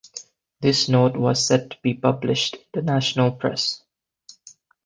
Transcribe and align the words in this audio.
This 0.61 0.89
note 0.89 1.15
was 1.15 1.45
set 1.45 1.69
to 1.69 1.77
be 1.83 1.93
published 1.93 2.55
in 2.55 2.63
the 2.73 2.81
national 2.81 3.33
press. 3.33 3.83